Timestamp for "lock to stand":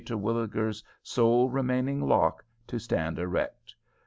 2.01-3.19